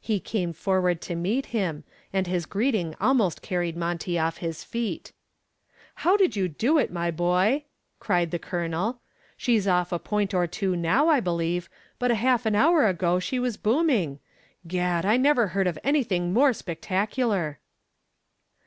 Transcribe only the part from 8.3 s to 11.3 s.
the Colonel. "She's off a point or two now, I